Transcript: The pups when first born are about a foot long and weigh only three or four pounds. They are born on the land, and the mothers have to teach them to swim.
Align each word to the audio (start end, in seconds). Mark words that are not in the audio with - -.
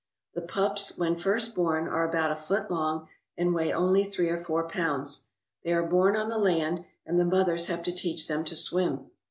The 0.33 0.41
pups 0.41 0.97
when 0.97 1.15
first 1.15 1.53
born 1.53 1.87
are 1.87 2.09
about 2.09 2.31
a 2.31 2.35
foot 2.35 2.71
long 2.71 3.07
and 3.37 3.53
weigh 3.53 3.71
only 3.71 4.03
three 4.03 4.29
or 4.29 4.39
four 4.39 4.67
pounds. 4.67 5.27
They 5.63 5.73
are 5.73 5.85
born 5.85 6.15
on 6.15 6.27
the 6.27 6.39
land, 6.39 6.85
and 7.05 7.19
the 7.19 7.23
mothers 7.23 7.67
have 7.67 7.83
to 7.83 7.91
teach 7.91 8.27
them 8.27 8.43
to 8.45 8.55
swim. 8.55 9.11